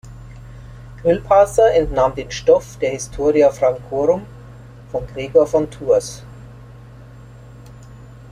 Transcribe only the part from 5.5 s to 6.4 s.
Tours.